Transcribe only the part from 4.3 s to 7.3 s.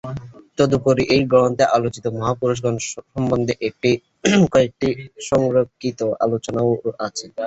কয়েকটি সংক্ষিপ্ত আলোচনাও আছে।